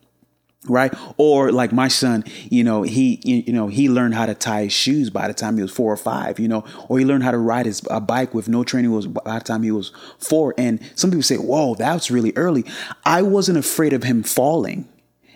[0.68, 0.92] right?
[1.16, 4.72] Or like my son you know he you know he learned how to tie his
[4.72, 7.30] shoes by the time he was four or five you know or he learned how
[7.30, 10.54] to ride his a bike with no training was by the time he was four.
[10.58, 12.64] And some people say whoa that's really early.
[13.04, 14.88] I wasn't afraid of him falling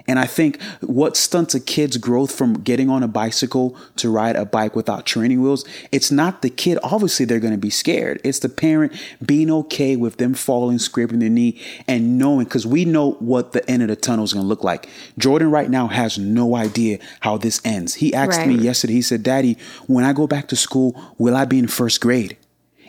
[0.06, 4.36] and I think what stunts a kid's growth from getting on a bicycle to ride
[4.36, 6.78] a bike without training wheels, it's not the kid.
[6.82, 8.20] Obviously, they're going to be scared.
[8.22, 8.92] It's the parent
[9.24, 13.68] being okay with them falling, scraping their knee, and knowing because we know what the
[13.70, 14.88] end of the tunnel is going to look like.
[15.16, 17.94] Jordan right now has no idea how this ends.
[17.94, 18.48] He asked right.
[18.48, 21.66] me yesterday, he said, Daddy, when I go back to school, will I be in
[21.66, 22.36] first grade?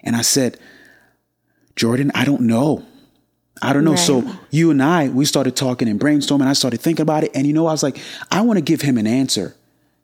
[0.04, 0.60] And I said,
[1.78, 2.86] Jordan, I don't know.
[3.62, 3.91] I don't know.
[3.91, 4.00] Right.
[4.00, 6.48] So you and I, we started talking and brainstorming.
[6.48, 7.32] I started thinking about it.
[7.34, 7.98] And you know, I was like,
[8.32, 9.56] I want to give him an answer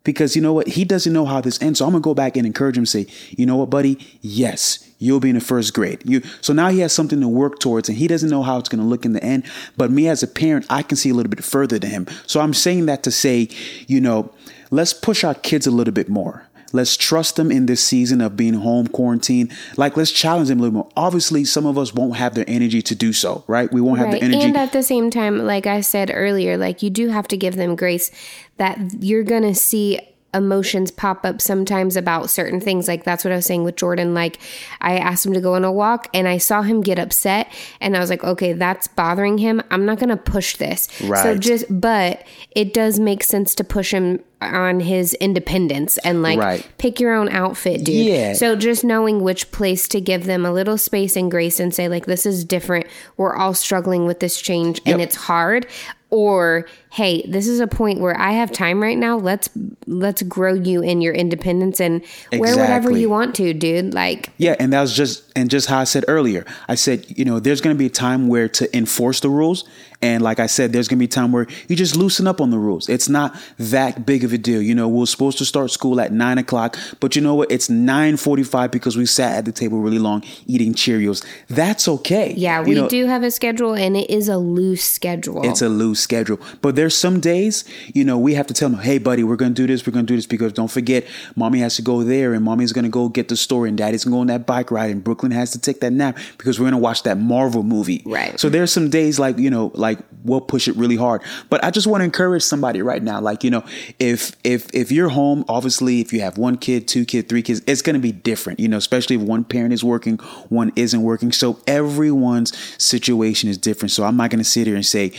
[0.04, 0.68] because you know what?
[0.68, 1.80] He doesn't know how this ends.
[1.80, 2.86] So I'm gonna go back and encourage him.
[2.86, 3.98] Say, you know what, buddy?
[4.22, 6.02] Yes, you'll be in the first grade.
[6.06, 6.22] You.
[6.42, 8.88] So now he has something to work towards, and he doesn't know how it's gonna
[8.88, 9.44] look in the end.
[9.78, 12.08] But me as a parent, I can see a little bit further than him.
[12.26, 13.50] So I'm saying that to say,
[13.88, 14.34] you know,
[14.72, 16.48] let's push our kids a little bit more.
[16.74, 19.50] Let's trust them in this season of being home quarantine.
[19.78, 20.90] Like, let's challenge them a little more.
[20.96, 23.72] Obviously, some of us won't have the energy to do so, right?
[23.72, 24.20] We won't have Right.
[24.20, 24.44] the energy.
[24.44, 27.56] And at the same time, like I said earlier, like you do have to give
[27.56, 28.12] them grace
[28.58, 30.00] that you're going to see
[30.34, 32.88] emotions pop up sometimes about certain things.
[32.88, 34.14] Like that's what I was saying with Jordan.
[34.14, 34.40] Like
[34.80, 37.96] I asked him to go on a walk and I saw him get upset and
[37.98, 39.62] I was like, okay, that's bothering him.
[39.72, 40.88] I'm not going to push this.
[41.02, 41.22] Right.
[41.22, 46.40] So just, but it does make sense to push him on his independence and like
[46.40, 46.68] Right.
[46.80, 48.08] pick your own outfit, dude.
[48.08, 48.34] Yeah.
[48.34, 51.88] So just knowing which place to give them a little space and grace and say
[51.88, 52.88] like this is different.
[53.18, 55.68] We're all struggling with this change and it's hard.
[56.12, 59.18] Or hey, this is a point where I have time right now.
[59.18, 59.50] Let's
[59.88, 63.94] let's grow you in your independence and wear whatever you want to, dude.
[63.94, 66.46] Like Yeah, and that was just and just how I said earlier.
[66.68, 69.64] I said, you know, there's going to be a time where to enforce the rules,
[70.02, 72.50] and like I said, there's going to be time where you just loosen up on
[72.50, 72.90] the rules.
[72.90, 74.62] It's not that big of a deal.
[74.62, 77.52] You know, we're supposed to start school at nine o'clock, but you know what?
[77.52, 81.26] It's nine forty-five because we sat at the table really long eating Cheerios.
[81.48, 82.34] That's okay.
[82.36, 85.46] yeah, You we know, do have a schedule and it is a loose schedule.
[85.46, 86.40] It's a loose schedule.
[86.62, 89.54] But there's some days, you know, we have to tell them, hey, buddy, we're going
[89.54, 89.86] to do this.
[89.86, 92.74] We're going to do this because don't forget, mommy has to go there and mommy's
[92.74, 94.92] going to go get the store and daddy's going to go on that bike ride
[94.92, 98.02] and Brooklyn has to take that nap because we're going to watch that Marvel movie.
[98.06, 98.40] Right.
[98.40, 99.91] So there's some days like, you know, like
[100.24, 101.22] we'll push it really hard.
[101.50, 103.20] But I just want to encourage somebody right now.
[103.22, 103.64] Like, you know,
[104.00, 107.62] if, if, if you're home, obviously, if you have one kid, two kid, three kids,
[107.68, 110.18] it's going to be different, you know, especially if one parent is working,
[110.50, 111.32] one isn't working.
[111.32, 113.92] So everyone's situation is different.
[113.92, 115.12] So I'm not going to sit here and say,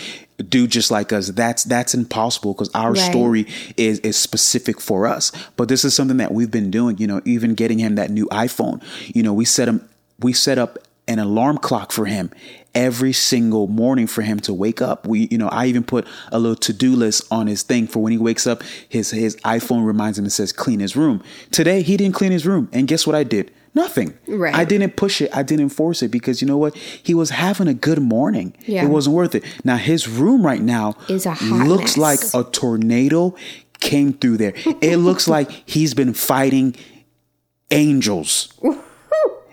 [0.49, 1.29] do just like us.
[1.29, 2.99] That's that's impossible because our Right.
[2.99, 5.31] story is is specific for us.
[5.57, 6.99] But this is something that we've been doing.
[6.99, 8.83] You know, even getting him that new iPhone.
[9.15, 9.89] You know, we set him
[10.19, 12.31] we set up an alarm clock for him
[12.75, 15.07] every single morning for him to wake up.
[15.07, 18.13] We, you know, I even put a little to-do list on his thing for when
[18.13, 21.23] he wakes up, his his iPhone reminds him and says clean his room.
[21.51, 22.69] Today he didn't clean his room.
[22.73, 23.51] And guess what I did?
[23.75, 24.19] Nothing.
[24.29, 24.55] Right.
[24.55, 25.35] I didn't push it.
[25.35, 26.77] I didn't force it because you know what?
[26.77, 28.55] He was having a good morning.
[28.67, 28.85] Yeah.
[28.85, 29.45] It wasn't worth it.
[29.65, 33.35] Now his room right now Is a hot looks like a tornado
[33.81, 34.53] came through there.
[34.81, 36.77] It looks like he's been fighting
[37.71, 38.53] angels.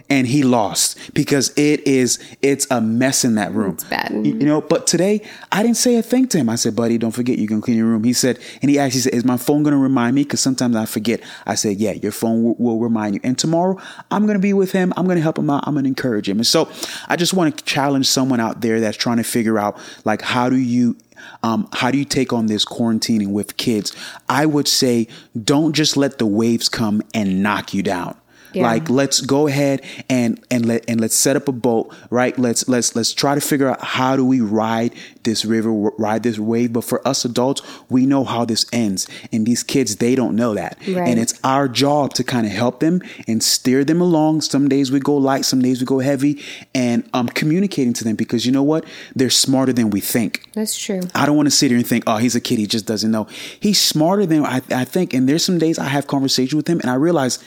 [0.10, 3.74] And he lost because it is it's a mess in that room.
[3.74, 4.12] It's bad.
[4.12, 6.50] You, you know, but today I didn't say a thing to him.
[6.50, 8.04] I said, buddy, don't forget you can clean your room.
[8.04, 10.24] He said, and he actually said, Is my phone gonna remind me?
[10.24, 11.22] Because sometimes I forget.
[11.46, 13.22] I said, Yeah, your phone will, will remind you.
[13.24, 13.78] And tomorrow
[14.10, 14.94] I'm gonna be with him.
[14.98, 15.64] I'm gonna help him out.
[15.68, 16.38] I'm gonna encourage him.
[16.38, 16.72] And so
[17.08, 20.50] I just want to challenge someone out there that's trying to figure out like how
[20.50, 20.98] do you
[21.44, 23.96] um, how do you take on this quarantining with kids?
[24.28, 25.08] I would say
[25.42, 28.19] don't just let the waves come and knock you down.
[28.54, 28.64] Yeah.
[28.64, 32.38] Like let's go ahead and and let and let's set up a boat, right?
[32.38, 36.40] Let's let's let's try to figure out how do we ride this river, ride this
[36.40, 36.74] wave.
[36.74, 40.54] But for us adults, we know how this ends, and these kids they don't know
[40.56, 41.08] that, Right.
[41.10, 44.42] and it's our job to kind of help them and steer them along.
[44.42, 46.42] Some days we go light, some days we go heavy,
[46.74, 48.86] and I'm um, communicating to them because you know what,
[49.16, 50.50] they're smarter than we think.
[50.54, 51.02] That's true.
[51.14, 52.60] I don't want to sit here and think, oh, he's a kid.
[52.60, 53.28] He just doesn't know.
[53.60, 55.14] He's smarter than I, I think.
[55.14, 57.40] And there's some days I have conversation with him and I realize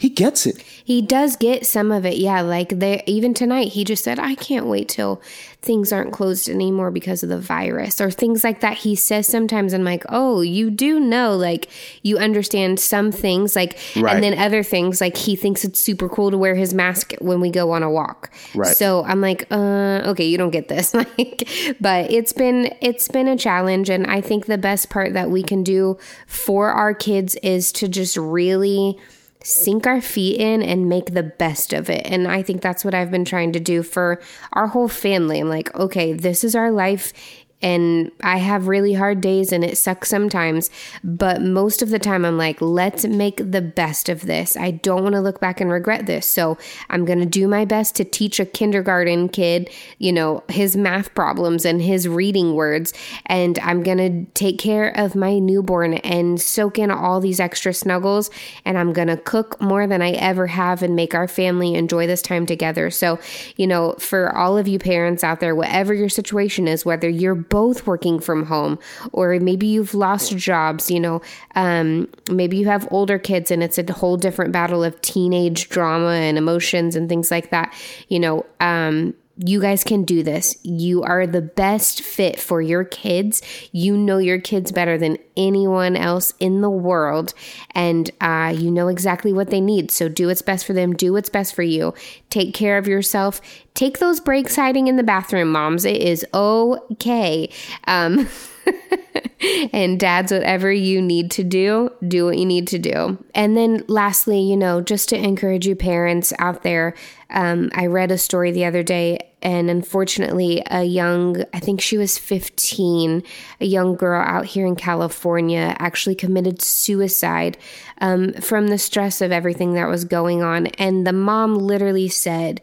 [0.00, 0.62] he gets it.
[0.82, 2.40] He does get some of it, yeah.
[2.40, 5.20] Like they even tonight, he just said, "I can't wait till
[5.60, 8.78] things aren't closed anymore because of the virus," or things like that.
[8.78, 11.68] He says sometimes, I'm like, "Oh, you do know, like
[12.02, 14.14] you understand some things, like, Right.
[14.14, 17.40] and then other things, like he thinks it's super cool to wear his mask when
[17.40, 18.74] we go on a walk." Right.
[18.74, 21.46] So I'm like, "Uh, okay, you don't get this." like,
[21.78, 25.42] but it's been it's been a challenge, and I think the best part that we
[25.42, 28.98] can do for our kids is to just really
[29.42, 32.02] sink our feet in and make the best of it.
[32.04, 34.20] And I think that's what I've been trying to do for
[34.52, 35.40] our whole family.
[35.40, 37.12] I'm like, okay, this is our life.
[37.62, 40.70] And I have really hard days and it sucks sometimes.
[41.04, 44.56] But most of the time, I'm like, let's make the best of this.
[44.56, 46.26] I don't want to look back and regret this.
[46.26, 46.56] So
[46.88, 49.68] I'm going to do my best to teach a kindergarten kid,
[49.98, 52.94] you know, his math problems and his reading words.
[53.26, 57.74] And I'm going to take care of my newborn and soak in all these extra
[57.74, 58.30] snuggles.
[58.64, 62.06] And I'm going to cook more than I ever have and make our family enjoy
[62.06, 62.90] this time together.
[62.90, 63.18] So,
[63.56, 67.34] you know, for all of you parents out there, whatever your situation is, whether you're
[67.50, 68.78] both working from home
[69.12, 71.20] or maybe you've lost jobs, you know,
[71.54, 76.12] um, maybe you have older kids and it's a whole different battle of teenage drama
[76.12, 77.74] and emotions and things like that,
[78.08, 80.56] you know, um, you guys can do this.
[80.62, 83.40] You are the best fit for your kids.
[83.72, 87.32] You know your kids better than anyone else in the world,
[87.70, 89.90] and uh, you know exactly what they need.
[89.90, 90.92] So do what's best for them.
[90.92, 91.94] Do what's best for you.
[92.28, 93.40] Take care of yourself.
[93.74, 95.86] Take those breaks hiding in the bathroom, moms.
[95.86, 97.50] It is okay.
[97.86, 98.28] Um,
[99.72, 103.22] and dads, whatever you need to do, do what you need to do.
[103.34, 106.94] And then lastly, you know, just to encourage you parents out there,
[107.30, 111.96] um, I read a story the other day, and unfortunately, a young, I think she
[111.96, 113.22] was 15,
[113.60, 117.56] a young girl out here in California actually committed suicide
[118.00, 120.66] um, from the stress of everything that was going on.
[120.66, 122.60] And the mom literally said,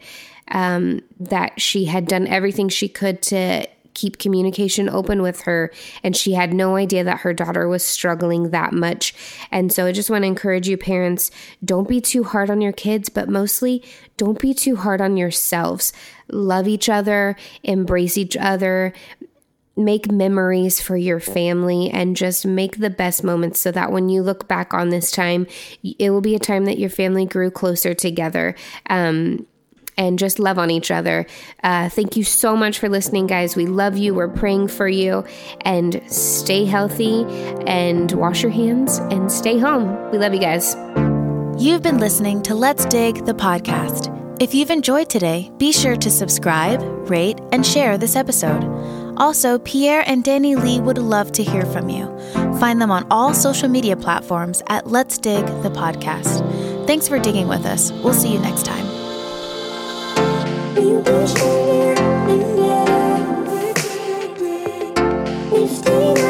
[0.50, 3.68] um, that she had done everything she could to
[3.98, 5.72] keep communication open with her.
[6.04, 9.14] And she had no idea that her daughter was struggling that much.
[9.52, 11.32] And so I just want to encourage you, parents
[11.66, 13.84] don't be too hard on your kids, but mostly
[14.16, 15.92] don't be too hard on yourselves.
[16.32, 18.94] Love each other, embrace each other,
[19.76, 24.22] make memories for your family and just make the best moments so that when you
[24.22, 25.48] look back on this time,
[25.84, 28.56] it will be a time that your family grew closer together.
[28.90, 29.46] Um,
[29.98, 31.26] and just love on each other.
[31.64, 33.56] Uh, thank you so much for listening, guys.
[33.56, 34.14] We love you.
[34.14, 35.26] We're praying for you.
[35.62, 37.24] And stay healthy
[37.66, 40.12] and wash your hands and stay home.
[40.12, 40.76] We love you guys.
[41.60, 44.14] You've been listening to Let's Dig, the podcast.
[44.40, 46.80] If you've enjoyed today, be sure to subscribe,
[47.10, 48.64] rate, and share this episode.
[49.18, 52.06] Also, Pierre and Danny Lee would love to hear from you.
[52.60, 56.86] Find them on all social media platforms at Let's Dig the Podcast.
[56.86, 57.92] Thanks for digging with us.
[57.92, 58.97] We'll see you next time.
[65.68, 66.27] Stay